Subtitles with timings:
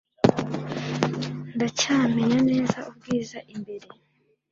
[1.55, 3.87] Ndacyamenya neza ubwiza imbere